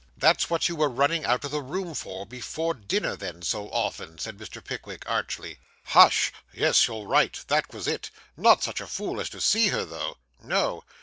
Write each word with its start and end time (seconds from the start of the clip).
'That's 0.17 0.49
what 0.49 0.67
you 0.67 0.75
were 0.75 0.89
running 0.89 1.25
out 1.25 1.45
of 1.45 1.51
the 1.51 1.61
room 1.61 1.93
for, 1.93 2.25
before 2.25 2.73
dinner, 2.73 3.15
then, 3.15 3.43
so 3.43 3.69
often,' 3.69 4.17
said 4.17 4.35
Mr. 4.35 4.59
Pickwick 4.65 5.03
archly. 5.07 5.59
'Hush! 5.83 6.31
Yes, 6.51 6.87
you're 6.87 7.05
right, 7.05 7.39
that 7.49 7.71
was 7.71 7.87
it; 7.87 8.09
not 8.35 8.63
such 8.63 8.81
a 8.81 8.87
fool 8.87 9.21
as 9.21 9.29
to 9.29 9.39
see 9.39 9.67
her, 9.67 9.85
though.' 9.85 10.17
'No! 10.41 10.83